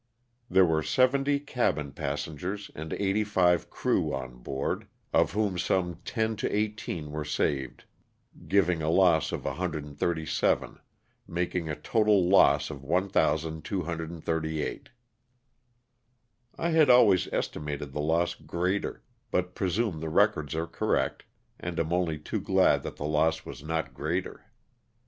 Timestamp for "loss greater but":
18.01-19.53